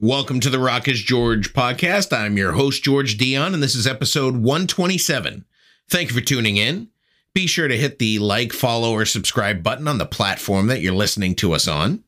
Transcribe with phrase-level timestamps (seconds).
[0.00, 2.12] Welcome to the Rock is George podcast.
[2.12, 5.44] I'm your host, George Dionne, and this is episode 127.
[5.88, 6.88] Thank you for tuning in.
[7.32, 10.92] Be sure to hit the like, follow, or subscribe button on the platform that you're
[10.92, 12.02] listening to us on.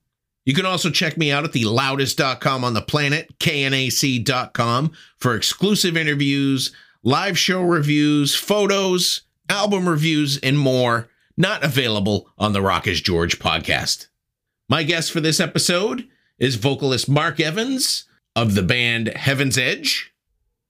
[0.45, 5.97] You can also check me out at the loudest.com on the planet, knac.com, for exclusive
[5.97, 6.75] interviews,
[7.05, 13.39] live show reviews, photos, album reviews, and more, not available on the Rock is George
[13.39, 14.09] podcast.
[14.69, 16.09] My guest for this episode
[16.39, 20.13] is vocalist Mark Evans of the band Heaven's Edge.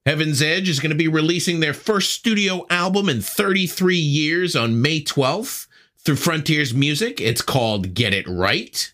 [0.04, 4.80] Heaven's Edge is going to be releasing their first studio album in 33 years on
[4.80, 5.66] May 12th
[5.98, 7.20] through Frontiers Music.
[7.20, 8.92] It's called Get It Right.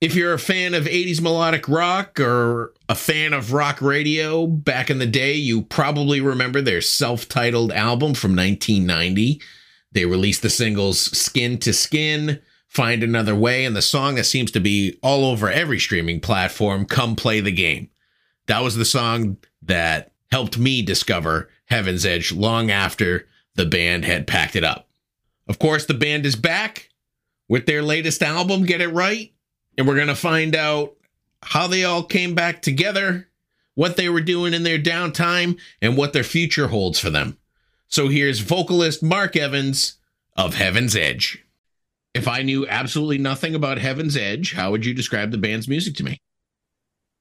[0.00, 4.90] If you're a fan of 80s melodic rock or a fan of rock radio back
[4.90, 9.40] in the day, you probably remember their self titled album from 1990.
[9.92, 14.50] They released the singles Skin to Skin, Find Another Way, and the song that seems
[14.52, 17.90] to be all over every streaming platform, Come Play the Game.
[18.46, 24.26] That was the song that helped me discover Heaven's Edge long after the band had
[24.26, 24.88] packed it up.
[25.46, 26.88] Of course, the band is back
[27.46, 29.34] with their latest album, Get It Right,
[29.76, 30.94] and we're going to find out
[31.42, 33.28] how they all came back together,
[33.74, 37.36] what they were doing in their downtime, and what their future holds for them.
[37.88, 39.98] So here's vocalist Mark Evans
[40.38, 41.44] of Heaven's Edge.
[42.14, 45.94] If I knew absolutely nothing about Heaven's Edge, how would you describe the band's music
[45.96, 46.20] to me?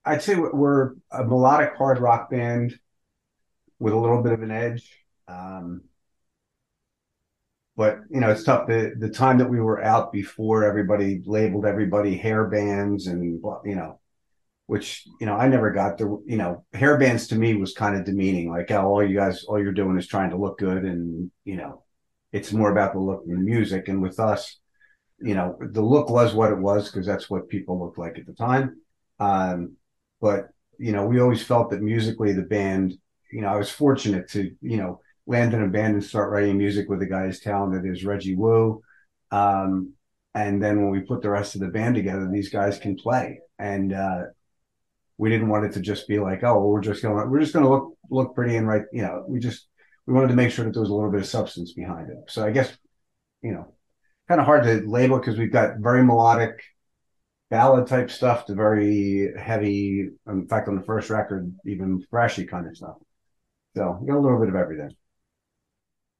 [0.03, 2.77] I'd say we're a melodic hard rock band
[3.79, 4.89] with a little bit of an edge.
[5.27, 5.83] Um,
[7.75, 8.67] but you know, it's tough.
[8.67, 13.23] The the time that we were out before everybody labeled everybody hair bands and
[13.65, 13.99] you know,
[14.67, 17.95] which you know I never got the you know hair bands to me was kind
[17.95, 18.51] of demeaning.
[18.51, 21.55] Like, oh, all you guys, all you're doing is trying to look good, and you
[21.55, 21.83] know,
[22.31, 23.87] it's more about the look and the music.
[23.87, 24.59] And with us,
[25.23, 28.25] you know, the look was what it was because that's what people looked like at
[28.25, 28.77] the time.
[29.19, 29.75] Um,
[30.19, 32.93] but you know, we always felt that musically the band,
[33.31, 36.57] you know, I was fortunate to, you know, land in a band and start writing
[36.57, 38.81] music with a guy as talented as Reggie Wu.
[39.29, 39.93] Um,
[40.33, 43.39] and then when we put the rest of the band together, these guys can play.
[43.59, 44.23] And uh,
[45.17, 47.53] we didn't want it to just be like, oh, well, we're just going, we're just
[47.53, 48.83] going to look look pretty and write.
[48.91, 49.67] You know, we just
[50.07, 52.17] we wanted to make sure that there was a little bit of substance behind it.
[52.27, 52.75] So I guess,
[53.41, 53.73] you know,
[54.31, 56.63] kind of hard to label because we've got very melodic
[57.49, 60.07] ballad type stuff to very heavy.
[60.25, 62.95] In fact, on the first record, even thrashy kind of stuff.
[63.75, 64.91] So you got a little bit of everything.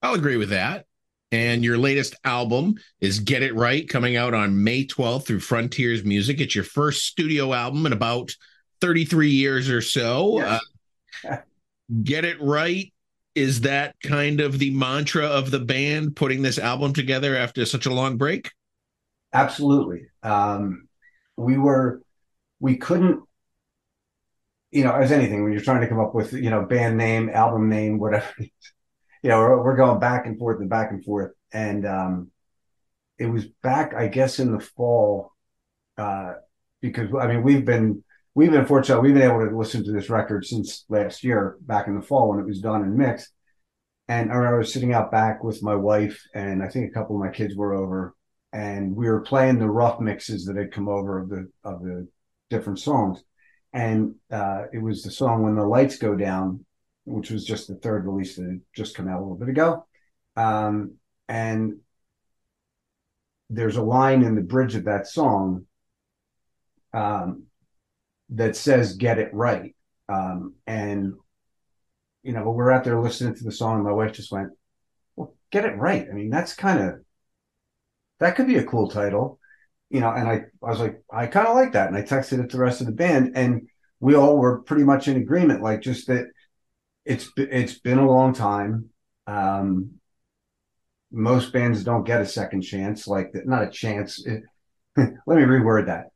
[0.01, 0.87] I'll agree with that.
[1.31, 6.03] And your latest album is Get It Right, coming out on May 12th through Frontiers
[6.03, 6.41] Music.
[6.41, 8.35] It's your first studio album in about
[8.81, 10.39] 33 years or so.
[10.39, 10.61] Yes.
[11.29, 11.37] Uh,
[12.03, 12.91] Get It Right
[13.35, 17.85] is that kind of the mantra of the band putting this album together after such
[17.85, 18.51] a long break?
[19.33, 20.07] Absolutely.
[20.23, 20.87] Um,
[21.37, 22.01] we were,
[22.59, 23.21] we couldn't,
[24.71, 27.29] you know, as anything, when you're trying to come up with, you know, band name,
[27.29, 28.49] album name, whatever, you
[29.23, 31.31] know, we're, we're going back and forth and back and forth.
[31.53, 32.31] And um,
[33.17, 35.31] it was back, I guess, in the fall,
[35.97, 36.33] uh,
[36.81, 38.03] because I mean, we've been,
[38.35, 39.01] we've been fortunate.
[39.01, 42.29] We've been able to listen to this record since last year, back in the fall
[42.29, 43.31] when it was done and mixed.
[44.07, 47.21] And I remember sitting out back with my wife, and I think a couple of
[47.21, 48.13] my kids were over,
[48.51, 52.07] and we were playing the rough mixes that had come over of the of the
[52.49, 53.23] different songs.
[53.73, 56.65] And uh, it was the song "When the Lights Go Down,"
[57.05, 59.85] which was just the third release that had just come out a little bit ago.
[60.35, 60.95] Um,
[61.29, 61.77] and
[63.49, 65.65] there's a line in the bridge of that song
[66.93, 67.43] um,
[68.31, 69.75] that says "Get It Right,"
[70.09, 71.13] um, and
[72.23, 74.51] you know, we're out there listening to the song, and my wife just went,
[75.15, 77.01] "Well, get it right." I mean, that's kind of
[78.19, 79.39] that could be a cool title,
[79.89, 80.11] you know.
[80.11, 82.57] And I, I was like, I kind of like that, and I texted it to
[82.57, 83.67] the rest of the band, and
[83.99, 86.25] we all were pretty much in agreement, like just that
[87.05, 88.89] it's it's been a long time.
[89.27, 89.95] Um,
[91.11, 94.25] most bands don't get a second chance, like not a chance.
[94.25, 94.43] It,
[94.97, 96.07] let me reword that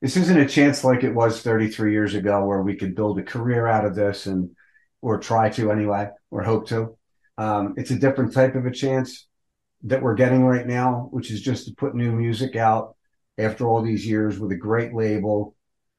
[0.00, 3.22] this isn't a chance like it was 33 years ago where we could build a
[3.22, 4.50] career out of this and
[5.02, 6.96] or try to anyway or hope to.
[7.36, 9.26] Um, it's a different type of a chance
[9.84, 12.96] that we're getting right now which is just to put new music out
[13.38, 15.54] after all these years with a great label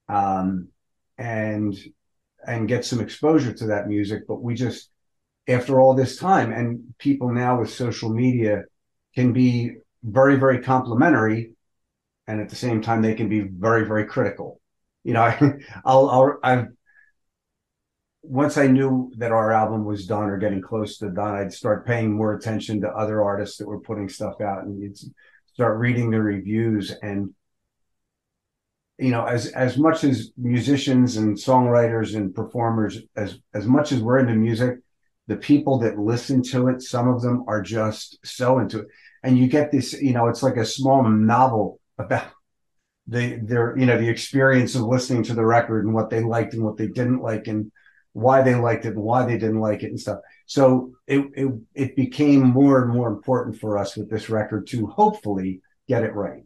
[0.10, 0.68] um,
[1.18, 1.78] and
[2.46, 4.24] and get some exposure to that music.
[4.28, 4.90] But we just
[5.48, 8.64] after all this time and people now with social media
[9.16, 11.52] can be very very complimentary
[12.30, 14.62] and at the same time they can be very very critical.
[15.04, 15.38] You know I,
[15.86, 16.68] i'll i'll i've
[18.22, 21.88] once i knew that our album was done or getting close to done i'd start
[21.88, 24.98] paying more attention to other artists that were putting stuff out and you'd
[25.60, 26.92] start reading the reviews.
[27.04, 27.34] And
[28.98, 34.02] you know, as as much as musicians and songwriters and performers, as as much as
[34.02, 34.78] we're into music,
[35.28, 38.88] the people that listen to it, some of them are just so into it,
[39.24, 42.32] and you get this, you know, it's like a small novel about
[43.08, 46.54] the their you know the experience of listening to the record and what they liked
[46.54, 47.72] and what they didn't like and
[48.14, 50.20] why they liked it and why they didn't like it and stuff.
[50.46, 54.88] So it it, it became more and more important for us with this record to
[54.88, 56.44] hopefully get it right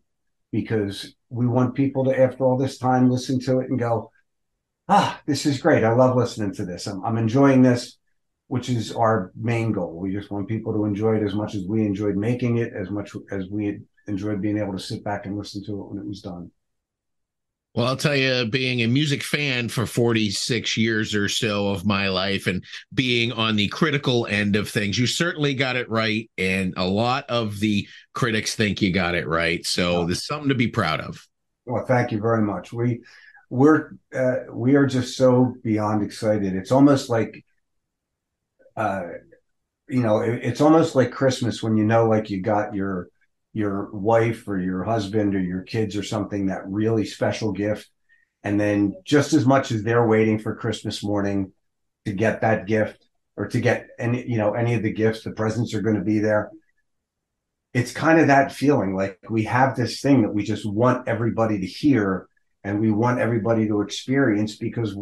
[0.52, 4.12] because we want people to, after all this time, listen to it and go,
[4.88, 5.84] ah, this is great.
[5.84, 6.86] I love listening to this.
[6.86, 7.98] I'm, I'm enjoying this,
[8.48, 10.00] which is our main goal.
[10.00, 12.92] We just want people to enjoy it as much as we enjoyed making it, as
[12.92, 16.08] much as we enjoyed being able to sit back and listen to it when it
[16.08, 16.52] was done.
[17.76, 22.08] Well, I'll tell you, being a music fan for 46 years or so of my
[22.08, 22.64] life and
[22.94, 26.30] being on the critical end of things, you certainly got it right.
[26.38, 29.66] And a lot of the critics think you got it right.
[29.66, 31.28] So there's something to be proud of.
[31.66, 32.72] Well, thank you very much.
[32.72, 33.02] We,
[33.50, 36.56] we're, uh, we are just so beyond excited.
[36.56, 37.44] It's almost like,
[38.78, 39.04] uh,
[39.90, 43.08] you know, it, it's almost like Christmas when you know, like you got your,
[43.54, 47.88] your wife or your husband or your kids or something that really special gift.
[48.44, 51.54] And then just as much as they're waiting for christmas morning
[52.06, 53.08] to get that gift
[53.38, 56.02] or to get any you know any of the gifts the presents are going to
[56.02, 56.52] be there.
[57.74, 61.60] It's kind of that feeling like we have this thing that we just want everybody
[61.60, 62.28] to hear
[62.64, 64.96] and we want everybody to experience because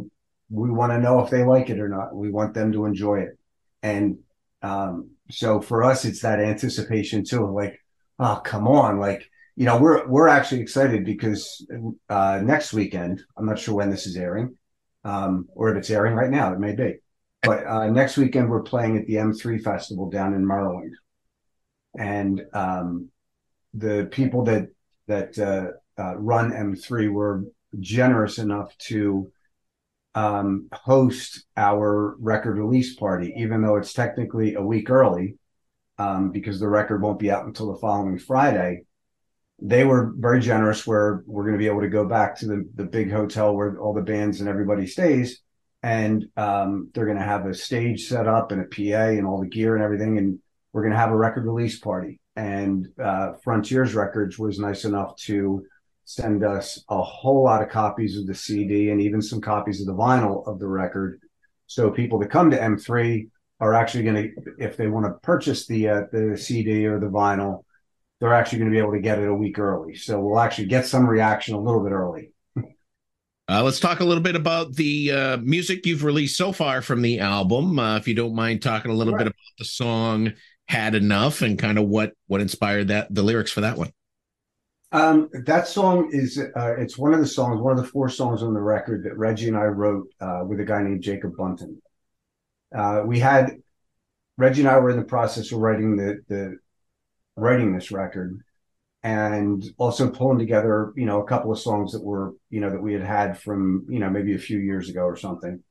[0.50, 2.16] we want to know if they like it or not.
[2.16, 3.38] We want them to enjoy it.
[3.84, 4.20] And
[4.62, 7.81] um, so for us it's that anticipation too like
[8.22, 9.00] oh come on.
[9.00, 11.66] Like you know we're we're actually excited because
[12.10, 14.56] uh, next weekend i'm not sure when this is airing
[15.04, 16.96] um, or if it's airing right now it may be
[17.44, 20.96] but uh, next weekend we're playing at the m3 festival down in maryland
[21.98, 23.10] and um,
[23.74, 24.68] the people that
[25.08, 27.44] that uh, uh run m3 were
[27.80, 29.32] generous enough to
[30.16, 35.36] um, host our record release party even though it's technically a week early
[36.02, 38.84] um, because the record won't be out until the following Friday.
[39.62, 42.68] They were very generous where we're going to be able to go back to the,
[42.76, 45.42] the big hotel where all the bands and everybody stays.
[45.84, 49.42] And um, they're going to have a stage set up and a PA and all
[49.42, 50.18] the gear and everything.
[50.18, 50.40] And
[50.74, 52.20] we're going to have a record release party.
[52.36, 55.64] And uh, Frontiers Records was nice enough to
[56.06, 59.88] send us a whole lot of copies of the CD and even some copies of
[59.88, 61.20] the vinyl of the record.
[61.68, 63.30] So people that come to M3
[63.62, 67.06] are actually going to, if they want to purchase the uh, the CD or the
[67.06, 67.64] vinyl,
[68.20, 69.96] they're actually going to be able to get it a week early.
[69.96, 72.32] So we'll actually get some reaction a little bit early.
[73.50, 77.02] Uh, let's talk a little bit about the uh, music you've released so far from
[77.02, 77.78] the album.
[77.78, 80.34] Uh, if you don't mind talking a little bit about the song
[80.68, 83.92] "Had Enough" and kind of what what inspired that the lyrics for that one.
[84.94, 88.42] Um, that song is uh, it's one of the songs, one of the four songs
[88.42, 91.82] on the record that Reggie and I wrote uh, with a guy named Jacob Bunton
[92.76, 93.62] uh, we had
[94.38, 96.58] Reggie and I were in the process of writing the the
[97.36, 98.42] writing this record
[99.04, 102.82] and also pulling together you know a couple of songs that were you know that
[102.82, 105.64] we had had from you know maybe a few years ago or something.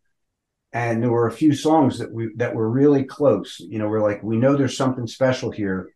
[0.72, 3.58] And there were a few songs that we that were really close.
[3.60, 5.90] You know we're like we know there's something special here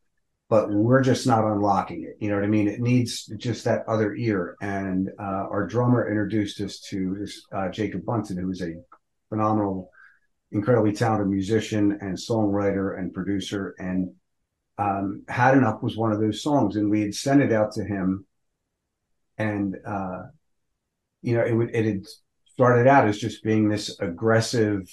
[0.50, 2.16] but we're just not unlocking it.
[2.20, 2.68] You know what i mean?
[2.68, 4.56] It needs just that other ear.
[4.60, 8.74] And uh, our drummer introduced us to this uh, jacob bunton who is a
[9.30, 9.90] phenomenal
[10.54, 13.74] incredibly talented musician and songwriter and producer.
[13.78, 14.12] And
[14.78, 16.76] um, Had Enough was one of those songs.
[16.76, 18.24] And we had sent it out to him.
[19.36, 20.22] And, uh,
[21.22, 22.04] you know, it, it had
[22.52, 24.88] started out as just being this aggressive,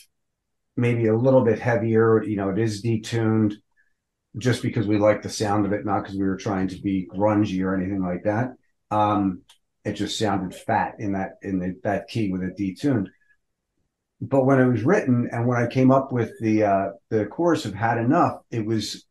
[0.75, 2.23] maybe a little bit heavier.
[2.23, 3.53] You know, it is detuned
[4.37, 7.07] just because we like the sound of it, not because we were trying to be
[7.13, 8.55] grungy or anything like that.
[8.89, 9.41] Um,
[9.85, 13.07] it just sounded fat in that in the, that key with it detuned
[14.21, 17.65] but when it was written and when I came up with the uh, the chorus
[17.65, 19.05] of "Had Enough," it was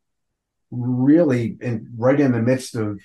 [0.70, 3.00] really in, right in the midst of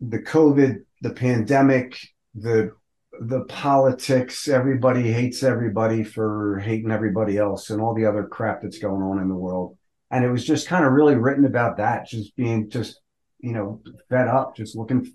[0.00, 1.96] the COVID, the pandemic,
[2.34, 2.72] the
[3.20, 4.48] the politics.
[4.48, 9.20] Everybody hates everybody for hating everybody else, and all the other crap that's going on
[9.20, 9.78] in the world.
[10.10, 13.00] And it was just kind of really written about that, just being just
[13.38, 15.12] you know fed up, just looking,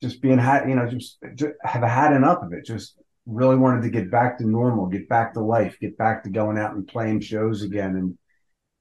[0.00, 2.96] just being had you know just, just have had enough of it, just
[3.26, 6.58] really wanted to get back to normal, get back to life, get back to going
[6.58, 8.18] out and playing shows again and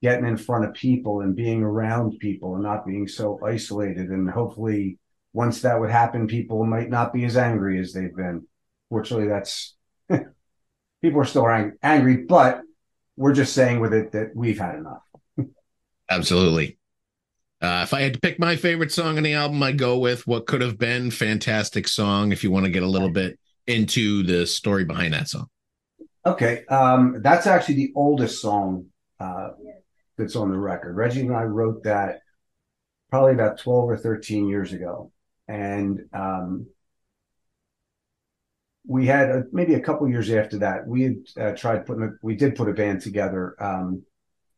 [0.02, 4.10] getting in front of people and being around people and not being so isolated.
[4.10, 5.00] And hopefully,
[5.32, 8.46] once that would happen, people might not be as angry as they've been.
[8.90, 9.76] Fortunately, that's
[11.02, 12.62] people are still ang- angry, but
[13.16, 15.04] we're just saying with it that we've had enough.
[16.10, 16.78] Absolutely.
[17.62, 20.28] Uh, if I had to pick my favorite song on the album, I go with
[20.28, 22.34] what could have been fantastic song.
[22.34, 25.48] If you want to get a little bit into the story behind that song.
[26.26, 28.86] Okay, um, that's actually the oldest song
[29.20, 29.50] uh,
[30.18, 30.96] that's on the record.
[30.96, 32.22] Reggie and I wrote that
[33.10, 35.12] probably about twelve or thirteen years ago,
[35.48, 36.68] and um,
[38.88, 40.88] we had a, maybe a couple years after that.
[40.88, 43.56] We had uh, tried putting a, we did put a band together.
[43.60, 44.04] Um,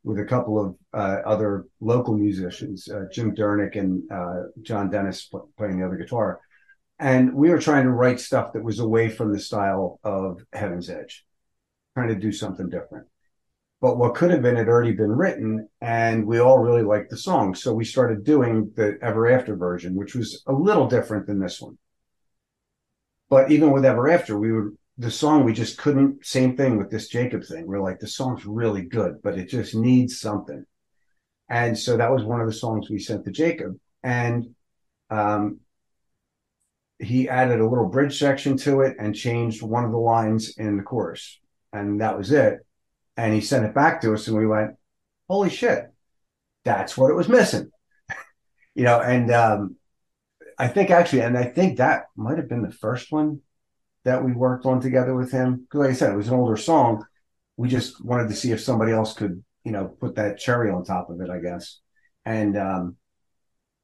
[0.04, 5.32] with a couple of uh, other local musicians, uh, Jim Dernick and uh, John Dennis
[5.58, 6.42] playing the other guitar.
[6.98, 10.90] And we were trying to write stuff that was away from the style of Heaven's
[10.90, 11.26] Edge,
[11.94, 13.08] trying to do something different.
[13.82, 17.18] But what could have been had already been written, and we all really liked the
[17.18, 17.54] song.
[17.54, 21.62] So we started doing the Ever After version, which was a little different than this
[21.62, 21.78] one.
[23.30, 26.90] But even with Ever After, we would the song we just couldn't same thing with
[26.90, 30.66] this jacob thing we're like the song's really good but it just needs something
[31.50, 34.56] and so that was one of the songs we sent to jacob and
[35.10, 35.60] um,
[37.00, 40.78] he added a little bridge section to it and changed one of the lines in
[40.78, 41.40] the chorus
[41.74, 42.60] and that was it
[43.18, 44.72] and he sent it back to us and we went
[45.28, 45.92] holy shit
[46.64, 47.70] that's what it was missing
[48.76, 49.76] you know and um,
[50.58, 53.42] i think actually and i think that might have been the first one
[54.06, 55.58] that we worked on together with him.
[55.62, 57.06] Because, like I said, it was an older song.
[57.58, 60.86] We just wanted to see if somebody else could, you know, put that cherry on
[60.86, 61.80] top of it, I guess.
[62.24, 62.98] And um,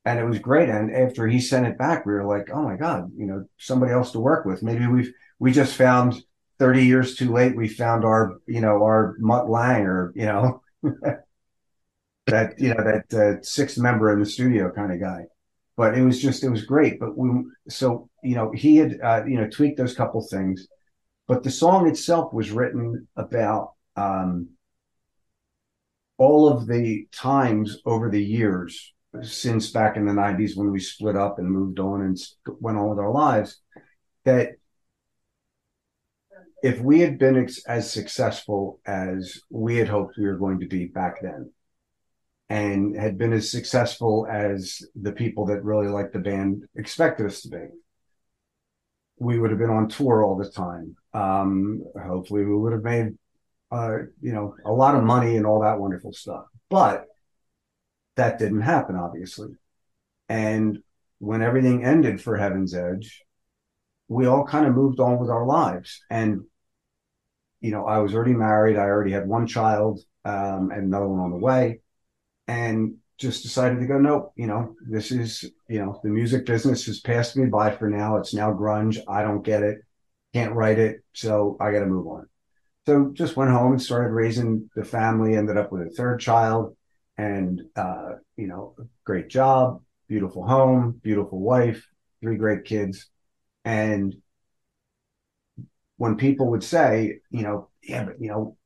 [0.06, 0.70] and it was great.
[0.70, 3.92] And after he sent it back, we were like, oh my god, you know, somebody
[3.92, 4.64] else to work with.
[4.64, 6.24] Maybe we've we just found
[6.60, 7.56] thirty years too late.
[7.56, 10.62] We found our, you know, our Mutt Lange or you know.
[12.28, 15.26] that you know that uh, sixth member in the studio kind of guy
[15.82, 17.00] but it was just it was great.
[17.00, 20.68] But we so you know he had uh, you know tweaked those couple things,
[21.28, 24.50] but the song itself was written about um,
[26.20, 31.16] all of the times over the years since back in the 90s when we split
[31.16, 32.18] up and moved on and
[32.60, 33.60] went on with our lives
[34.24, 34.52] that
[36.64, 40.68] if we had been ex- as successful as we had hoped we were going to
[40.68, 41.52] be back then
[42.52, 47.42] and had been as successful as the people that really liked the band expected us
[47.42, 47.66] to be.
[49.20, 50.98] We would have been on tour all the time.
[51.14, 53.18] Um, hopefully, we would have made,
[53.72, 56.44] uh, you know, a lot of money and all that wonderful stuff.
[56.70, 57.06] But
[58.16, 59.50] that didn't happen, obviously.
[60.30, 60.80] And
[61.20, 63.24] when everything ended for Heaven's Edge,
[64.08, 66.02] we all kind of moved on with our lives.
[66.10, 66.42] And,
[67.60, 68.78] you know, I was already married.
[68.78, 71.80] I already had one child um, and another one on the way
[72.48, 76.86] and just decided to go, nope, you know, this is, you know, the music business
[76.86, 78.18] has passed me by for now.
[78.18, 78.98] It's now grunge.
[79.08, 79.80] I don't get it.
[80.34, 81.04] Can't write it.
[81.14, 82.28] So I got to move on.
[82.88, 86.76] So just went home and started raising the family, ended up with a third child
[87.22, 91.88] and, uh, you know, great job, beautiful home, beautiful wife,
[92.20, 93.12] three great kids.
[93.64, 94.16] And
[95.98, 98.58] when people would say, you know, yeah, but, you know,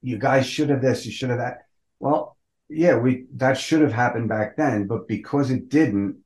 [0.00, 1.66] you guys should have this, you should have that.
[2.00, 2.38] Well,
[2.70, 6.16] yeah, we that should have happened back then, but because it didn't,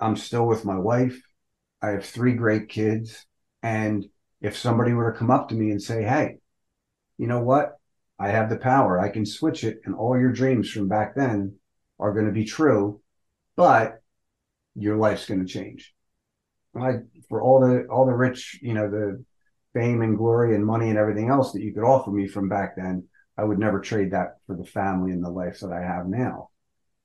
[0.00, 1.22] I'm still with my wife.
[1.80, 3.24] I have three great kids.
[3.62, 4.06] And
[4.40, 6.38] if somebody were to come up to me and say, Hey,
[7.16, 7.78] you know what?
[8.18, 9.00] I have the power.
[9.00, 11.56] I can switch it, and all your dreams from back then
[11.98, 13.00] are going to be true,
[13.56, 14.02] but
[14.74, 15.94] your life's going to change.
[16.76, 19.24] I, for all the all the rich, you know, the
[19.74, 22.76] fame and glory and money and everything else that you could offer me from back
[22.76, 26.06] then, I would never trade that for the family and the life that I have
[26.06, 26.50] now.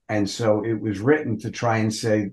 [0.08, 2.30] And so it was written to try and say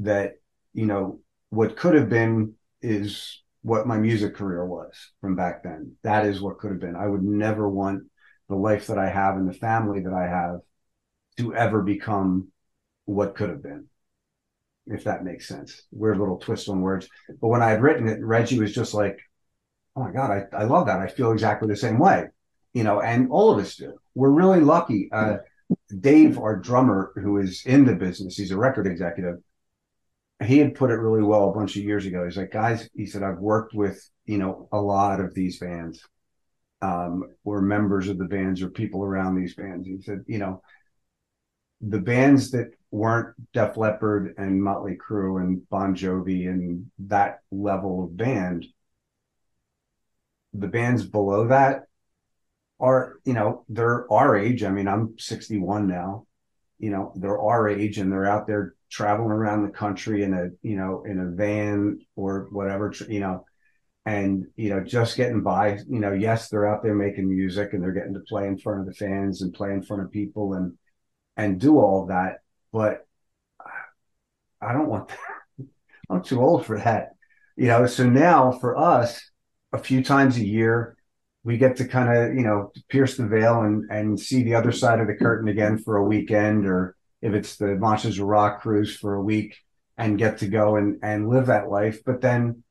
[0.00, 0.34] that,
[0.74, 1.20] you know,
[1.50, 5.96] what could have been is what my music career was from back then.
[6.02, 6.96] That is what could have been.
[6.96, 8.04] I would never want
[8.48, 10.60] the life that I have and the family that I have
[11.38, 12.48] to ever become
[13.04, 13.86] what could have been,
[14.86, 15.82] if that makes sense.
[15.90, 17.08] Weird little twist on words.
[17.40, 19.18] But when I had written it, Reggie was just like,
[19.96, 21.00] oh my God, I, I love that.
[21.00, 22.28] I feel exactly the same way
[22.72, 23.94] you know, and all of us do.
[24.14, 25.08] We're really lucky.
[25.12, 25.38] Uh,
[26.00, 29.38] Dave, our drummer, who is in the business, he's a record executive.
[30.44, 32.24] He had put it really well a bunch of years ago.
[32.24, 36.00] He's like, guys, he said, I've worked with, you know, a lot of these bands,
[36.80, 39.86] um, or members of the bands or people around these bands.
[39.86, 40.62] He said, you know,
[41.80, 48.04] the bands that weren't Def Leppard and Motley Crue and Bon Jovi and that level
[48.04, 48.66] of band,
[50.54, 51.84] the bands below that
[52.80, 54.62] are, you know, they're our age.
[54.62, 56.26] I mean, I'm 61 now.
[56.78, 60.48] You know, they're our age and they're out there traveling around the country in a,
[60.62, 63.44] you know, in a van or whatever, you know,
[64.06, 65.78] and, you know, just getting by.
[65.88, 68.80] You know, yes, they're out there making music and they're getting to play in front
[68.80, 70.72] of the fans and play in front of people and,
[71.36, 72.38] and do all that.
[72.72, 73.06] But
[74.60, 75.66] I don't want that.
[76.10, 77.10] I'm too old for that.
[77.56, 79.20] You know, so now for us,
[79.72, 80.96] a few times a year,
[81.44, 84.72] we get to kind of, you know, pierce the veil and and see the other
[84.72, 88.60] side of the curtain again for a weekend, or if it's the Monsters of Rock
[88.62, 89.56] cruise for a week
[89.96, 92.04] and get to go and and live that life.
[92.04, 92.62] But then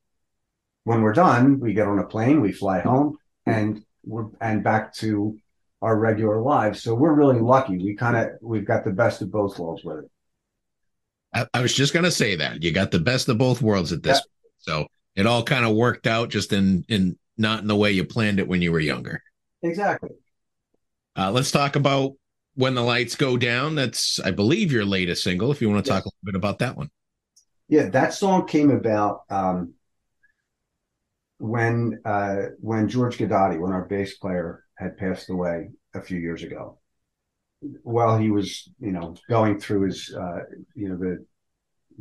[0.84, 4.94] when we're done, we get on a plane, we fly home, and we're and back
[4.94, 5.38] to
[5.82, 6.82] our regular lives.
[6.82, 7.78] So we're really lucky.
[7.78, 10.10] We kind of we've got the best of both worlds with it.
[11.34, 14.02] I, I, was just gonna say that you got the best of both worlds at
[14.02, 14.16] this.
[14.16, 14.48] Yeah.
[14.58, 18.04] So it all kind of worked out just in in not in the way you
[18.04, 19.22] planned it when you were younger.
[19.62, 20.10] Exactly.
[21.16, 22.12] Uh, let's talk about
[22.58, 23.76] when the lights go down.
[23.76, 25.52] That's I believe your latest single.
[25.52, 26.90] If you want to talk a little bit about that one.
[27.68, 29.74] Yeah, that song came about um,
[31.38, 36.42] when uh, when George Guidotti, when our bass player had passed away a few years
[36.42, 36.78] ago
[37.82, 40.40] while he was, you know, going through his, uh,
[40.74, 41.24] you know, the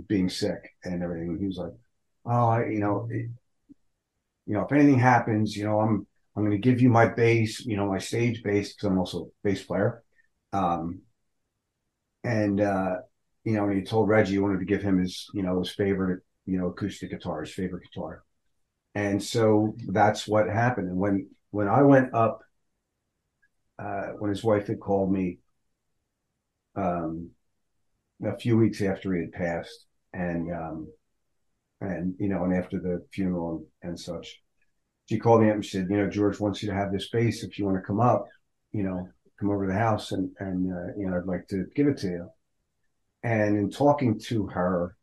[0.07, 1.37] being sick and everything.
[1.39, 1.73] He was like,
[2.25, 3.29] "Oh, you know, it,
[4.47, 7.63] you know, if anything happens, you know, I'm I'm going to give you my bass,
[7.65, 10.03] you know, my stage bass because I'm also a bass player."
[10.53, 11.01] Um,
[12.23, 12.95] and uh,
[13.43, 16.21] you know, he told Reggie he wanted to give him his, you know, his favorite,
[16.45, 18.23] you know, acoustic guitar, his favorite guitar.
[18.95, 20.89] And so that's what happened.
[20.89, 22.41] And when when I went up
[23.79, 25.37] uh, when his wife had called me
[26.75, 27.29] um,
[28.23, 30.87] a few weeks after he had passed, and um,
[31.81, 34.41] and you know, and after the funeral and, and such,
[35.07, 37.43] she called me up and said, you know, George wants you to have this bass
[37.43, 38.25] if you want to come up,
[38.71, 39.07] you know,
[39.39, 41.97] come over to the house and and uh, you know, I'd like to give it
[41.99, 42.29] to you.
[43.23, 44.95] And in talking to her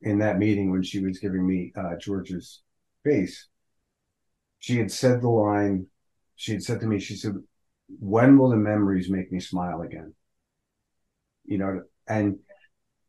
[0.00, 2.62] in that meeting when she was giving me uh, George's
[3.04, 3.48] face,
[4.60, 5.86] she had said the line,
[6.36, 7.34] she had said to me, she said,
[7.98, 10.14] when will the memories make me smile again?
[11.44, 12.38] You know, and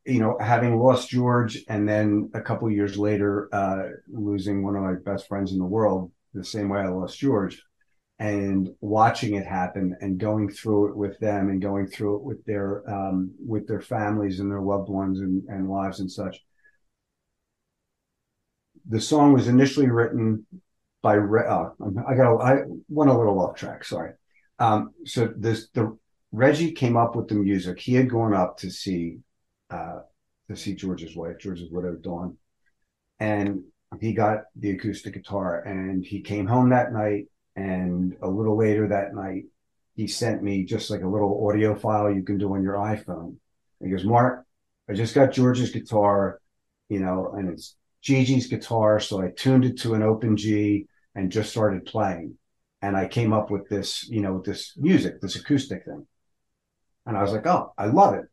[0.06, 4.82] you know, having lost George and then a couple years later, uh, losing one of
[4.84, 7.62] my best friends in the world, the same way I lost George,
[8.20, 12.44] and watching it happen and going through it with them and going through it with
[12.46, 16.44] their um, with their families and their loved ones and, and lives and such.
[18.88, 20.46] The song was initially written
[21.02, 21.70] by uh,
[22.08, 23.86] I got I went a little off track.
[23.86, 24.12] Sorry.
[24.60, 25.98] Um, so this the
[26.32, 27.80] Reggie came up with the music.
[27.80, 29.20] He had gone up to see
[29.70, 30.00] uh,
[30.50, 32.38] to see George's wife, George's widow Dawn,
[33.20, 33.64] and
[34.02, 35.62] he got the acoustic guitar.
[35.62, 37.28] And he came home that night,
[37.60, 39.44] and a little later that night,
[39.94, 43.36] he sent me just like a little audio file you can do on your iPhone.
[43.84, 44.46] He goes, Mark,
[44.90, 46.40] I just got George's guitar,
[46.88, 49.02] you know, and it's GG's guitar.
[49.02, 52.38] So I tuned it to an open G and just started playing.
[52.82, 56.08] And I came up with this, you know, this music, this acoustic thing.
[57.06, 58.26] And I was like, oh, I love it.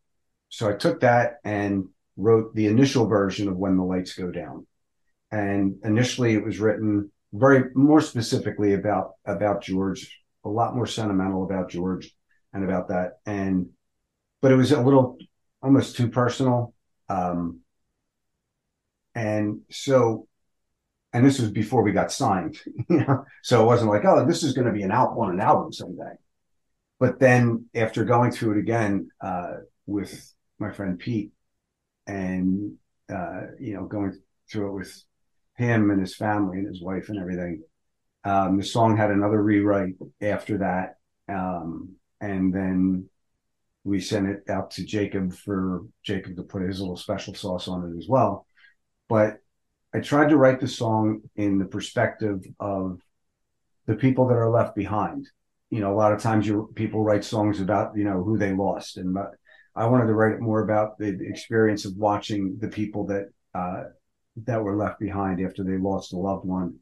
[0.50, 1.86] So I took that and
[2.16, 4.68] wrote the initial version of When the Lights Go Down.
[5.32, 11.44] And initially it was written very more specifically about about George, a lot more sentimental
[11.44, 12.14] about George
[12.52, 13.18] and about that.
[13.26, 13.70] And
[14.40, 15.18] but it was a little
[15.62, 16.74] almost too personal.
[17.08, 17.60] Um,
[19.14, 20.28] and so
[21.12, 22.58] and this was before we got signed,
[22.90, 23.24] you know.
[23.42, 25.72] So it wasn't like, oh, this is going to be an out on an album
[25.72, 26.12] someday.
[26.98, 29.52] But then after going through it again uh,
[29.86, 31.32] with my friend Pete,
[32.06, 32.74] and
[33.10, 34.18] uh, you know, going
[34.50, 35.02] through it with
[35.56, 37.62] him and his family and his wife and everything,
[38.24, 40.96] um, the song had another rewrite after that,
[41.28, 43.08] um, and then
[43.84, 47.92] we sent it out to Jacob for Jacob to put his little special sauce on
[47.92, 48.46] it as well.
[49.08, 49.38] But
[49.94, 53.00] I tried to write the song in the perspective of
[53.86, 55.28] the people that are left behind.
[55.70, 58.52] You know, a lot of times you people write songs about you know who they
[58.52, 59.16] lost, and
[59.74, 63.84] I wanted to write it more about the experience of watching the people that uh,
[64.44, 66.76] that were left behind after they lost a loved one,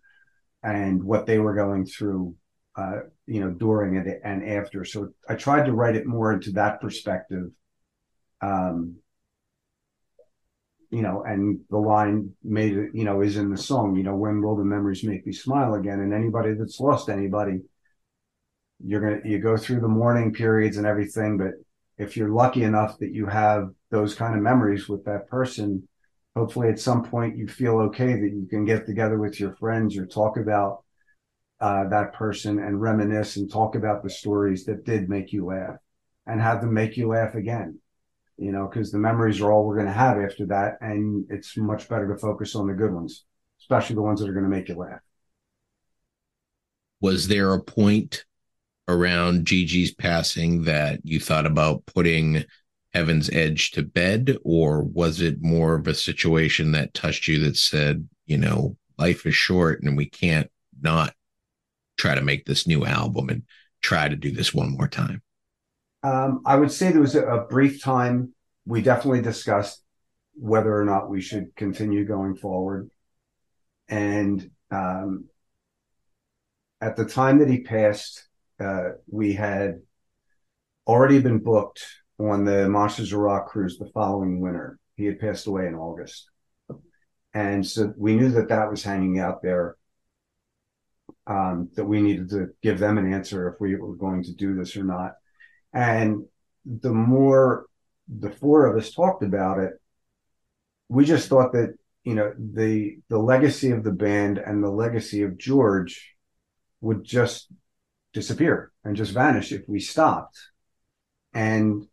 [0.62, 2.35] and what they were going through,
[2.77, 4.85] uh, you know, during it and after.
[4.85, 7.51] So I tried to write it more into that perspective.
[8.40, 8.97] Um,
[10.90, 14.14] you know, and the line made it, you know, is in the song, you know,
[14.14, 16.01] when will the memories make me smile again?
[16.01, 17.62] And anybody that's lost anybody,
[18.85, 21.53] you're gonna you go through the mourning periods and everything, but
[21.99, 25.88] if you're lucky enough that you have those kind of memories with that person,
[26.37, 29.97] hopefully at some point you feel okay that you can get together with your friends
[29.97, 30.83] or talk about
[31.61, 35.77] uh, that person and reminisce and talk about the stories that did make you laugh
[36.27, 37.79] and have them make you laugh again
[38.37, 40.79] you know, because the memories are all we're going to have after that.
[40.81, 43.25] And it's much better to focus on the good ones,
[43.61, 45.01] especially the ones that are going to make you laugh.
[47.01, 48.25] Was there a point
[48.88, 52.44] around GG's passing that you thought about putting
[52.95, 57.57] Heaven's Edge to bed, or was it more of a situation that touched you that
[57.57, 60.49] said, you know, life is short and we can't
[60.81, 61.13] not
[61.97, 63.43] try to make this new album and
[63.83, 65.23] try to do this one more time?
[66.05, 68.33] Um, I would say there was a, a brief time
[68.65, 69.83] we definitely discussed
[70.35, 72.91] whether or not we should continue going forward.
[73.89, 75.27] And um,
[76.81, 78.27] at the time that he passed,
[78.61, 79.81] uh, we had
[80.87, 81.85] already been booked
[82.31, 84.79] on the Monsters of Rock cruise the following winter.
[84.97, 86.31] He had passed away in August.
[87.33, 89.77] And so we knew that that was hanging out there,
[91.27, 94.55] um, that we needed to give them an answer if we were going to do
[94.55, 95.15] this or not.
[95.73, 96.27] And
[96.65, 97.67] the more
[98.07, 99.73] the four of us talked about it,
[100.89, 105.23] we just thought that, you know, the the legacy of the band and the legacy
[105.23, 106.15] of George
[106.81, 107.51] would just
[108.13, 110.39] disappear and just vanish if we stopped.
[111.33, 111.89] And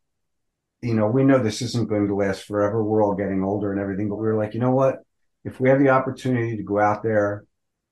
[0.82, 2.84] you know, we know this isn't going to last forever.
[2.84, 5.00] We're all getting older and everything, but we were like, you know what?
[5.44, 7.46] If we have the opportunity to go out there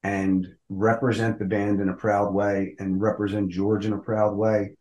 [0.03, 4.71] and represent the band in a proud way and represent George in a proud way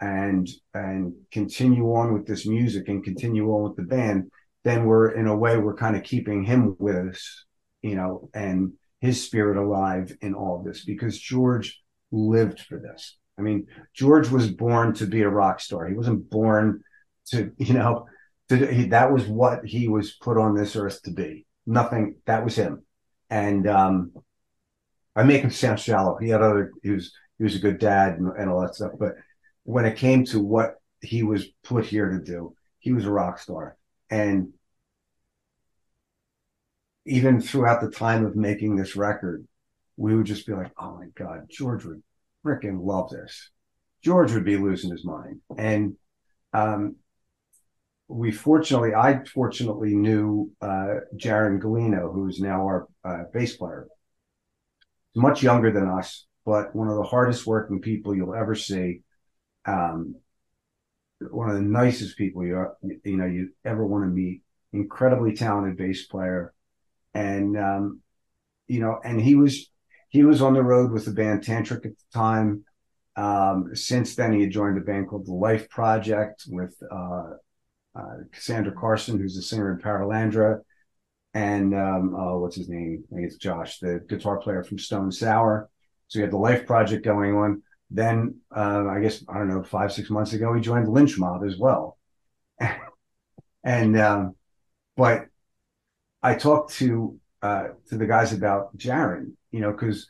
[0.00, 4.30] and and continue on with this music and continue on with the band,
[4.64, 7.44] then we're in a way we're kind of keeping him with us,
[7.82, 13.16] you know, and his spirit alive in all this because George lived for this.
[13.38, 15.86] I mean, George was born to be a rock star.
[15.86, 16.82] He wasn't born
[17.30, 18.06] to you know
[18.48, 21.46] to, he, that was what he was put on this earth to be.
[21.66, 22.84] Nothing that was him.
[23.30, 24.12] And um
[25.16, 26.16] i make him sound shallow.
[26.18, 28.92] He had other he was he was a good dad and, and all that stuff.
[28.98, 29.14] But
[29.64, 33.38] when it came to what he was put here to do he was a rock
[33.38, 33.76] star.
[34.10, 34.52] And
[37.06, 39.46] even throughout the time of making this record
[39.96, 42.02] we would just be like oh my god george would
[42.44, 43.50] freaking love this.
[44.02, 45.40] George would be losing his mind.
[45.56, 45.94] And
[46.52, 46.96] um,
[48.14, 53.88] we fortunately, I fortunately knew uh, Jaron Gulino, who's now our uh, bass player.
[55.12, 59.00] He's much younger than us, but one of the hardest working people you'll ever see.
[59.66, 60.14] Um,
[61.18, 62.66] one of the nicest people you
[63.02, 64.42] you know you ever want to meet.
[64.72, 66.52] Incredibly talented bass player,
[67.14, 68.00] and um,
[68.68, 69.70] you know, and he was
[70.08, 72.64] he was on the road with the band Tantric at the time.
[73.16, 77.30] Um, since then, he had joined a band called the Life Project with uh,
[78.32, 80.60] Cassandra Carson, who's the singer in Paralandra,
[81.34, 83.04] and um, oh, what's his name?
[83.10, 85.68] I think it's Josh, the guitar player from Stone Sour.
[86.08, 87.62] So he had the Life Project going on.
[87.90, 91.44] Then uh, I guess I don't know, five six months ago, he joined Lynch Mob
[91.44, 91.98] as well.
[93.64, 94.36] and um,
[94.96, 95.26] but
[96.22, 100.08] I talked to uh, to the guys about Jaron, you know, because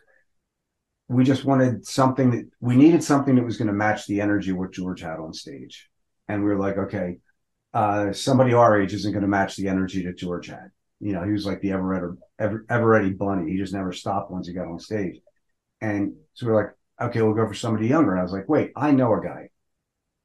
[1.09, 4.53] we just wanted something that we needed something that was going to match the energy
[4.53, 5.89] what George had on stage.
[6.29, 7.19] And we were like, okay,
[7.75, 10.71] uh, somebody our age isn't going to match the energy that George had.
[11.01, 12.07] You know, he was like the ever ready,
[12.39, 13.51] ever, ever ready bunny.
[13.51, 15.17] He just never stopped once he got on stage.
[15.81, 16.73] And so we're like,
[17.09, 18.13] okay, we'll go for somebody younger.
[18.13, 19.49] And I was like, wait, I know a guy.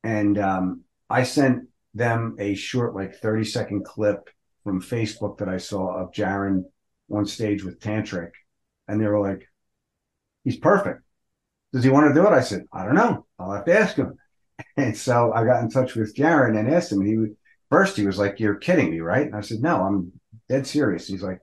[0.03, 4.29] And um, I sent them a short, like 30 second clip
[4.63, 6.63] from Facebook that I saw of Jaron
[7.11, 8.31] on stage with Tantric.
[8.87, 9.49] And they were like,
[10.43, 11.01] he's perfect.
[11.73, 12.33] Does he want to do it?
[12.33, 13.25] I said, I don't know.
[13.39, 14.15] I'll have to ask him.
[14.75, 17.35] And so I got in touch with Jaron and asked him, and he
[17.69, 20.11] first he was like, "You're kidding me, right?" And I said, "No, I'm
[20.47, 21.39] dead serious." He's like,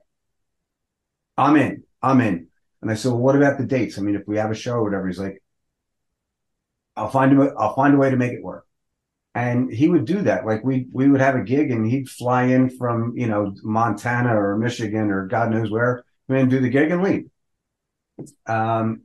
[1.37, 2.47] "I'm in, I'm in."
[2.81, 3.97] And I said, "Well, what about the dates?
[3.97, 5.41] I mean, if we have a show or whatever." He's like,
[6.95, 8.65] "I'll find a, I'll find a way to make it work."
[9.35, 10.45] And he would do that.
[10.45, 14.35] Like we we would have a gig, and he'd fly in from you know Montana
[14.39, 17.29] or Michigan or God knows where, and do the gig and leave.
[18.47, 19.03] Um,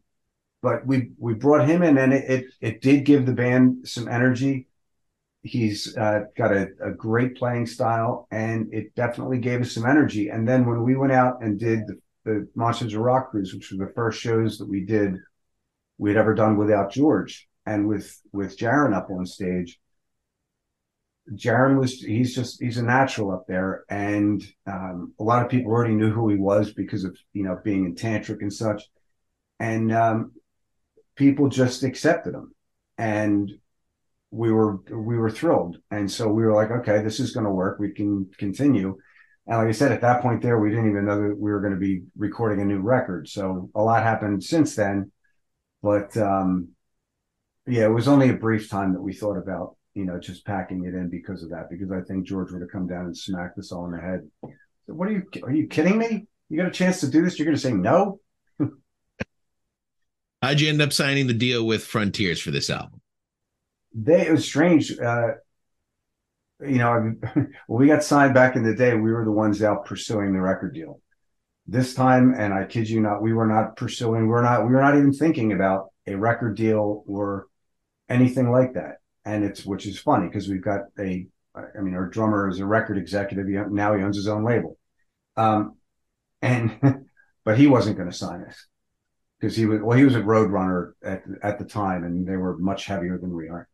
[0.63, 4.09] but we we brought him in, and it it, it did give the band some
[4.09, 4.69] energy
[5.43, 10.29] he's uh, got a, a, great playing style and it definitely gave us some energy.
[10.29, 13.73] And then when we went out and did the, the monsters of rock cruise which
[13.73, 15.17] were the first shows that we did
[15.99, 19.81] we had ever done without george and with with jaron up on stage
[21.31, 23.85] jaron was he's just he's a natural up there.
[23.89, 27.59] And um, a lot of people already knew who he was because of you know
[27.63, 28.83] being in tantric and such.
[29.59, 30.33] And um,
[31.17, 32.55] people just accepted him.
[32.99, 33.51] And
[34.33, 37.53] we were we were thrilled, and so we were like, okay, this is going to
[37.53, 37.79] work.
[37.79, 38.97] We can continue.
[39.47, 41.61] And like I said, at that point there, we didn't even know that we were
[41.61, 43.29] going to be recording a new record.
[43.29, 45.13] So a lot happened since then.
[45.83, 46.69] But um,
[47.67, 50.85] yeah, it was only a brief time that we thought about, you know, just packing
[50.87, 51.69] it in because of that.
[51.71, 54.21] Because I think George would have come down and smacked us all in the head.
[54.87, 55.25] So what are you?
[55.43, 56.27] Are you kidding me?
[56.49, 57.39] You got a chance to do this?
[57.39, 58.21] You're going to say no?
[60.43, 63.02] How'd you end up signing the deal with Frontiers for this album?
[63.95, 64.99] They it was strange.
[64.99, 65.33] Uh,
[66.61, 69.85] you know, when we got signed back in the day, we were the ones out
[69.85, 71.01] pursuing the record deal.
[71.67, 74.27] This time, and I kid you not, we were not pursuing.
[74.27, 74.67] We're not.
[74.67, 77.47] We were not even thinking about a record deal or
[78.09, 78.97] anything like that.
[79.25, 81.27] And it's which is funny because we've got a.
[81.55, 83.47] I mean, our drummer is a record executive.
[83.47, 84.79] He, now he owns his own label,
[85.37, 85.77] um,
[86.41, 86.79] and
[87.45, 88.67] but he wasn't going to sign us
[89.39, 92.57] because he was well, he was a Roadrunner at at the time, and they were
[92.59, 93.69] much heavier than we are.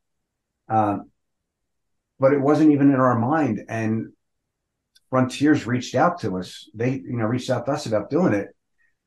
[0.68, 1.10] Um,
[2.18, 3.64] but it wasn't even in our mind.
[3.68, 4.12] And
[5.10, 6.68] Frontiers reached out to us.
[6.74, 8.48] They, you know, reached out to us about doing it,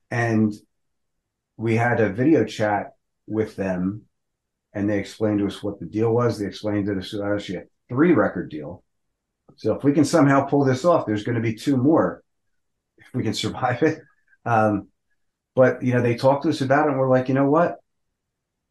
[0.09, 0.53] and
[1.57, 2.93] we had a video chat
[3.27, 4.03] with them,
[4.73, 6.39] and they explained to us what the deal was.
[6.39, 8.83] They explained to us actually a three record deal.
[9.57, 12.23] So if we can somehow pull this off, there's going to be two more
[12.97, 14.01] if we can survive it.
[14.45, 14.87] Um,
[15.55, 17.75] but you know, they talked to us about it, and we're like, you know what?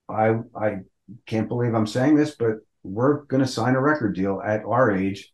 [0.09, 0.79] I I
[1.27, 4.91] can't believe I'm saying this, but we're going to sign a record deal at our
[4.91, 5.33] age.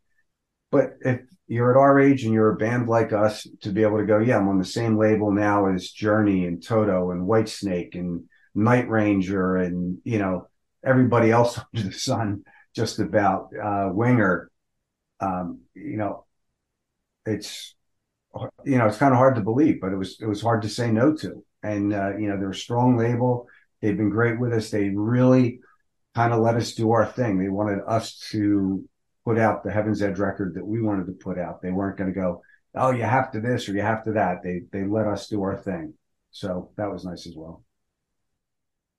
[0.71, 3.99] But if you're at our age and you're a band like us, to be able
[3.99, 7.95] to go, yeah, I'm on the same label now as Journey and Toto and Whitesnake
[7.95, 10.49] and Night Ranger and you know
[10.85, 14.51] everybody else under the sun, just about uh, Winger.
[15.21, 16.25] Um, you know,
[17.27, 17.75] it's
[18.65, 20.69] you know it's kind of hard to believe, but it was it was hard to
[20.69, 21.45] say no to.
[21.63, 23.47] And uh, you know they're a strong label.
[23.81, 24.71] They've been great with us.
[24.71, 25.61] They really
[26.17, 27.39] kind of let us do our thing.
[27.39, 28.83] They wanted us to
[29.27, 31.61] put out the Heaven's Edge record that we wanted to put out.
[31.61, 32.41] They weren't going to go,
[32.75, 34.43] oh, you have to this or you have to that.
[34.43, 35.93] They they let us do our thing.
[36.31, 37.63] So that was nice as well.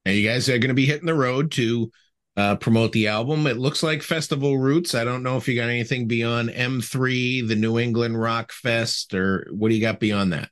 [0.05, 1.91] And you guys are going to be hitting the road to
[2.37, 3.47] uh, promote the album.
[3.47, 4.93] It looks like Festival Roots.
[4.93, 9.47] I don't know if you got anything beyond M3, the New England Rock Fest, or
[9.49, 10.49] what do you got beyond that?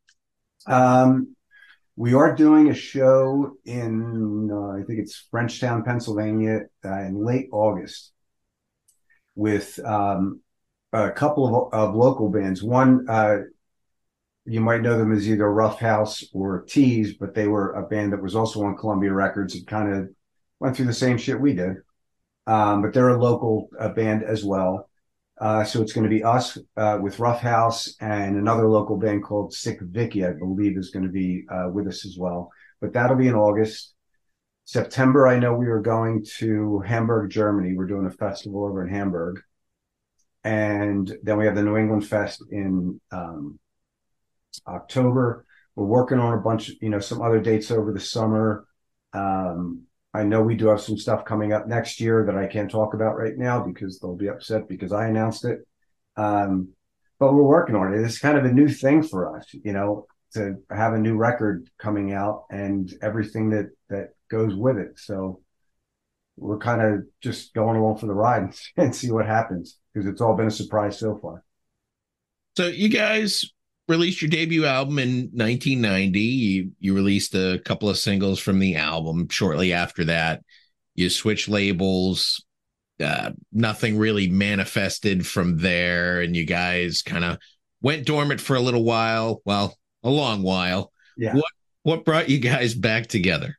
[0.66, 1.35] Um,
[1.96, 7.48] we are doing a show in, uh, I think it's Frenchtown, Pennsylvania, uh, in late
[7.52, 8.12] August
[9.36, 10.42] with um,
[10.92, 12.62] a couple of, of, local bands.
[12.62, 13.38] One, uh,
[14.46, 18.14] you might know them as either Rough House or Tease, but they were a band
[18.14, 20.10] that was also on Columbia Records and kind of
[20.60, 21.78] went through the same shit we did.
[22.46, 24.90] Um, but they're a local band as well.
[25.40, 29.24] Uh, so it's going to be us uh, with Rough House and another local band
[29.24, 32.52] called Sick Vicky, I believe, is going to be uh, with us as well.
[32.80, 33.94] But that'll be in August.
[34.64, 37.76] September, I know we are going to Hamburg, Germany.
[37.76, 39.42] We're doing a festival over in Hamburg.
[40.44, 43.60] And then we have the New England Fest in um,
[44.68, 45.46] October.
[45.76, 48.66] We're working on a bunch, you know, some other dates over the summer.
[49.14, 49.84] Um,
[50.16, 52.94] I know we do have some stuff coming up next year that I can't talk
[52.94, 55.60] about right now because they'll be upset because I announced it.
[56.16, 56.70] Um,
[57.20, 58.00] but we're working on it.
[58.00, 61.70] It's kind of a new thing for us, you know, to have a new record
[61.78, 65.00] coming out and everything that that goes with it.
[65.00, 65.42] So
[66.38, 70.22] we're kind of just going along for the ride and see what happens because it's
[70.22, 71.44] all been a surprise so far.
[72.58, 73.52] So you guys
[73.88, 76.20] released your debut album in 1990.
[76.20, 79.28] You, you released a couple of singles from the album.
[79.30, 80.42] Shortly after that,
[80.96, 82.44] you switched labels.
[83.00, 87.38] Uh, nothing really manifested from there, and you guys kind of
[87.82, 89.42] went dormant for a little while.
[89.44, 90.92] Well, a long while.
[91.18, 91.36] Yeah.
[91.36, 91.52] What
[91.84, 93.58] what brought you guys back together?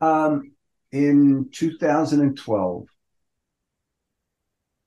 [0.00, 0.52] Um,
[0.90, 2.86] in 2012,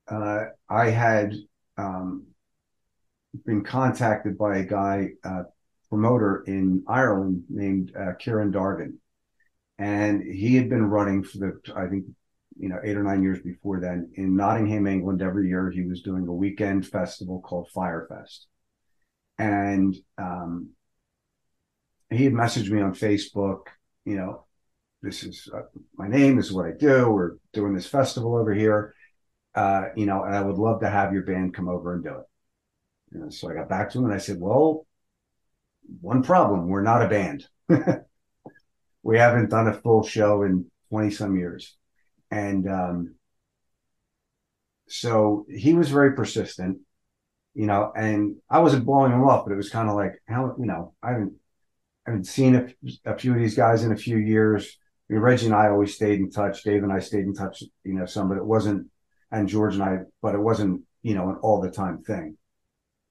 [0.10, 1.34] uh, I had
[1.78, 2.28] um,
[3.46, 5.44] been contacted by a guy, uh,
[5.90, 8.94] promoter in Ireland named uh, Kieran Dargan.
[9.78, 12.06] And he had been running for the, I think,
[12.58, 15.22] you know, eight or nine years before then in Nottingham, England.
[15.22, 18.46] Every year he was doing a weekend festival called Firefest.
[19.38, 20.70] And um,
[22.10, 23.68] he had messaged me on Facebook,
[24.06, 24.46] you know,
[25.02, 25.62] this is uh,
[25.96, 27.10] my name, this is what I do.
[27.10, 28.96] We're doing this festival over here.
[29.54, 32.10] Uh, you know, and I would love to have your band come over and do
[32.10, 32.26] it.
[33.20, 34.86] Know, so I got back to him and I said, well,
[36.02, 37.48] one problem, we're not a band.
[39.04, 41.76] we haven't done a full show in 20 some years.
[42.32, 43.16] And um,
[44.88, 46.80] so he was very persistent,
[47.54, 50.56] you know, and I wasn't blowing him off, but it was kind of like, how,
[50.60, 51.34] you know, I haven't,
[52.06, 54.78] I haven't seen a, a few of these guys in a few years.
[55.10, 56.64] I mean, Reggie and I always stayed in touch.
[56.64, 58.88] Dave and I stayed in touch, you know, some, but it wasn't,
[59.32, 62.38] and George and I, but it wasn't, you know, an all the time thing.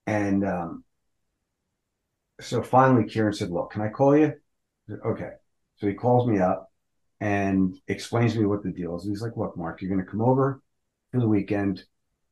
[0.07, 0.85] And um,
[2.41, 4.35] so finally, Kieran said, Look, can I call you?
[4.89, 5.31] Said, okay.
[5.77, 6.71] So he calls me up
[7.21, 9.05] and explains to me what the deal is.
[9.05, 10.61] And he's like, Look, Mark, you're going to come over
[11.13, 11.85] for the weekend.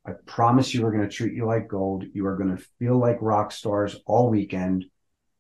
[0.07, 2.05] I promise you, we're going to treat you like gold.
[2.13, 4.87] You are going to feel like rock stars all weekend.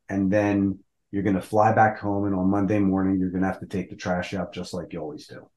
[0.08, 0.80] And then
[1.12, 3.66] You're going to fly back home, and on Monday morning, you're going to have to
[3.66, 5.48] take the trash out just like you always do.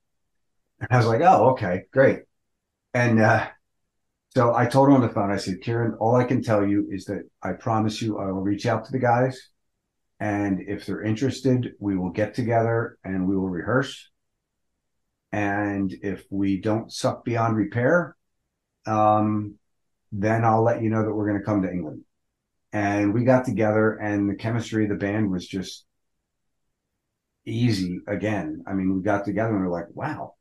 [0.80, 2.22] And I was like, oh, okay, great.
[2.94, 3.48] And uh,
[4.36, 6.90] so I told her on the phone, I said, Kieran, all I can tell you
[6.92, 9.50] is that I promise you I will reach out to the guys.
[10.20, 14.10] And if they're interested, we will get together and we will rehearse.
[15.32, 18.18] And if we don't suck beyond repair,
[18.86, 19.56] um,
[20.12, 22.04] then I'll let you know that we're going to come to England.
[22.74, 25.86] And we got together, and the chemistry of the band was just
[27.46, 28.64] easy again.
[28.68, 30.36] I mean, we got together and we are like, wow,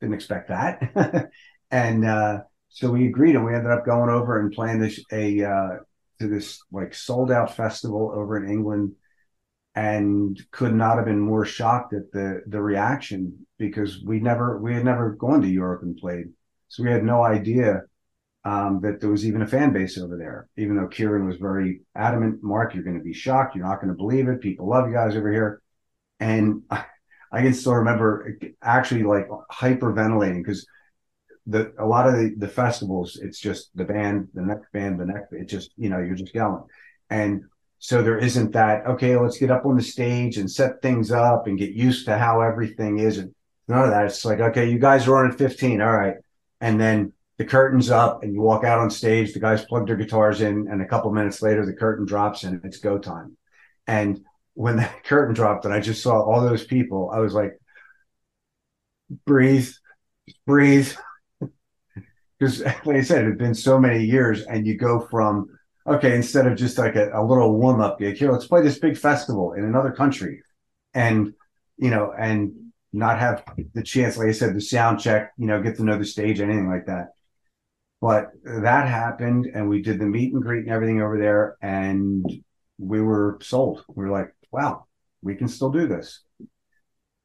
[0.00, 1.30] didn't expect that.
[1.70, 2.38] and uh,
[2.74, 5.76] so we agreed, and we ended up going over and playing this a uh,
[6.18, 8.96] to this like sold out festival over in England,
[9.76, 14.74] and could not have been more shocked at the the reaction because we never we
[14.74, 16.26] had never gone to Europe and played,
[16.66, 17.82] so we had no idea
[18.44, 20.48] um, that there was even a fan base over there.
[20.56, 23.54] Even though Kieran was very adamant, Mark, you're going to be shocked.
[23.54, 24.40] You're not going to believe it.
[24.40, 25.62] People love you guys over here,
[26.18, 26.62] and.
[26.70, 26.84] I,
[27.32, 30.64] I can still remember actually like hyperventilating because
[31.46, 35.06] the a lot of the, the festivals, it's just the band, the next band, the
[35.06, 35.32] next.
[35.32, 36.64] It's just you know you're just yelling,
[37.10, 37.44] and
[37.78, 39.16] so there isn't that okay.
[39.16, 42.40] Let's get up on the stage and set things up and get used to how
[42.40, 43.34] everything is, and
[43.68, 44.06] none of that.
[44.06, 46.16] It's like okay, you guys are on at 15, all right,
[46.60, 49.32] and then the curtain's up and you walk out on stage.
[49.32, 52.64] The guys plug their guitars in, and a couple minutes later, the curtain drops and
[52.64, 53.36] it's go time.
[53.86, 54.20] And
[54.54, 57.58] when the curtain dropped and I just saw all those people, I was like,
[59.26, 59.68] breathe,
[60.46, 60.92] breathe.
[62.44, 65.48] Because, like I said, it had been so many years, and you go from,
[65.86, 68.78] okay, instead of just like a, a little warm up gig, here, let's play this
[68.78, 70.42] big festival in another country.
[70.92, 71.34] And,
[71.76, 72.52] you know, and
[72.92, 75.98] not have the chance, like I said, the sound check, you know, get to know
[75.98, 77.08] the stage, anything like that.
[78.00, 82.24] But that happened, and we did the meet and greet and everything over there, and
[82.78, 83.84] we were sold.
[83.88, 84.84] We were like, wow,
[85.22, 86.20] we can still do this.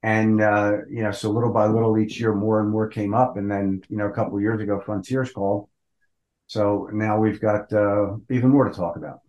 [0.02, 3.36] And uh, you know, so little by little each year, more and more came up,
[3.38, 5.68] and then you know, a couple of years ago, Frontiers called.
[6.48, 9.20] So now we've got uh, even more to talk about.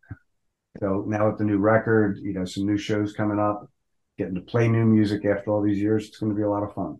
[0.80, 3.68] So now with the new record, you know, some new shows coming up,
[4.16, 6.62] getting to play new music after all these years, it's going to be a lot
[6.62, 6.98] of fun.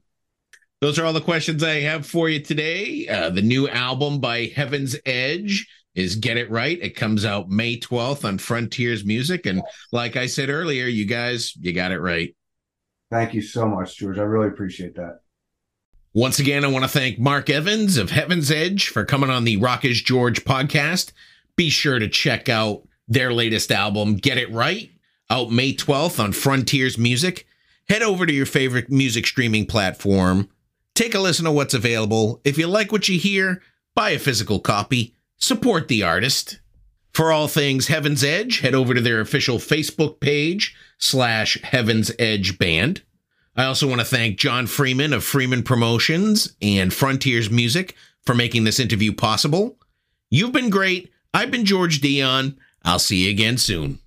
[0.81, 3.07] Those are all the questions I have for you today.
[3.07, 6.79] Uh, the new album by Heaven's Edge is Get It Right.
[6.81, 9.47] It comes out May 12th on Frontiers Music.
[9.47, 12.35] And like I said earlier, you guys, you got it right.
[13.11, 14.19] Thank you so much, George.
[14.19, 15.21] I really appreciate that.
[16.13, 19.57] Once again, I want to thank Mark Evans of Heaven's Edge for coming on the
[19.57, 21.13] Rock is George podcast.
[21.57, 24.91] Be sure to check out their latest album, Get It Right,
[25.29, 27.47] out May 12th on Frontiers Music.
[27.89, 30.49] Head over to your favorite music streaming platform.
[30.95, 32.41] Take a listen to what's available.
[32.45, 33.63] If you like what you hear,
[33.95, 36.61] buy a physical copy support the artist.
[37.13, 42.59] For all things Heaven's Edge, head over to their official Facebook page slash Heaven's Edge
[42.59, 43.03] Band.
[43.57, 48.65] I also want to thank John Freeman of Freeman Promotions and Frontiers Music for making
[48.65, 49.77] this interview possible.
[50.31, 51.11] You've been great.
[51.35, 52.57] I've been George Dionne.
[52.85, 53.99] I'll see you again soon.